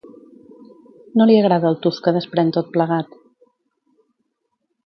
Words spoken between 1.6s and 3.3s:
el tuf que desprèn tot plegat.